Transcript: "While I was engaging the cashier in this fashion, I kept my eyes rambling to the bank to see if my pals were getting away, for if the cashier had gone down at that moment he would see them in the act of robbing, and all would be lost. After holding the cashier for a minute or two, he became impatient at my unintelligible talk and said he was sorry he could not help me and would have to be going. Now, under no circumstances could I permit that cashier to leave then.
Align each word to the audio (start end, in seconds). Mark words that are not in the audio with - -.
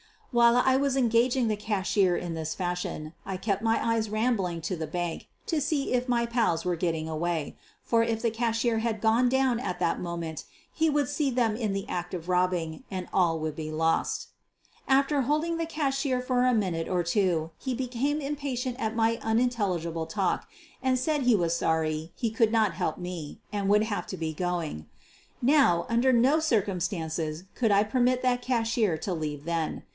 "While 0.31 0.55
I 0.55 0.77
was 0.77 0.95
engaging 0.95 1.49
the 1.49 1.57
cashier 1.57 2.15
in 2.15 2.33
this 2.35 2.55
fashion, 2.55 3.13
I 3.25 3.35
kept 3.35 3.61
my 3.61 3.85
eyes 3.85 4.09
rambling 4.09 4.61
to 4.61 4.77
the 4.77 4.87
bank 4.87 5.27
to 5.45 5.59
see 5.61 5.91
if 5.93 6.07
my 6.07 6.25
pals 6.25 6.63
were 6.63 6.77
getting 6.77 7.07
away, 7.09 7.57
for 7.83 8.01
if 8.01 8.21
the 8.21 8.31
cashier 8.31 8.79
had 8.79 9.01
gone 9.01 9.27
down 9.27 9.59
at 9.59 9.77
that 9.79 9.99
moment 9.99 10.45
he 10.73 10.89
would 10.89 11.09
see 11.09 11.29
them 11.31 11.57
in 11.57 11.73
the 11.73 11.87
act 11.89 12.13
of 12.13 12.29
robbing, 12.29 12.83
and 12.89 13.09
all 13.13 13.39
would 13.41 13.55
be 13.57 13.69
lost. 13.71 14.29
After 14.87 15.23
holding 15.23 15.57
the 15.57 15.65
cashier 15.67 16.21
for 16.21 16.45
a 16.45 16.53
minute 16.53 16.87
or 16.87 17.03
two, 17.03 17.51
he 17.59 17.75
became 17.75 18.21
impatient 18.21 18.77
at 18.79 18.95
my 18.95 19.19
unintelligible 19.21 20.07
talk 20.07 20.47
and 20.81 20.97
said 20.97 21.23
he 21.23 21.35
was 21.35 21.55
sorry 21.55 22.11
he 22.15 22.31
could 22.31 22.53
not 22.53 22.73
help 22.73 22.97
me 22.97 23.41
and 23.51 23.67
would 23.67 23.83
have 23.83 24.07
to 24.07 24.17
be 24.17 24.33
going. 24.33 24.87
Now, 25.43 25.85
under 25.89 26.13
no 26.13 26.39
circumstances 26.39 27.43
could 27.53 27.69
I 27.69 27.83
permit 27.83 28.21
that 28.21 28.41
cashier 28.41 28.97
to 28.99 29.13
leave 29.13 29.43
then. 29.43 29.83